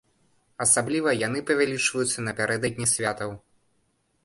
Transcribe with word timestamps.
Асабліва 0.65 1.09
яны 1.27 1.39
павялічваюцца 1.51 2.25
напярэдадні 2.31 2.91
святаў. 2.95 3.31